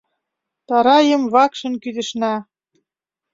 Тарайым 0.67 1.23
вакшын 1.33 1.73
кӱзышна. 1.83 2.33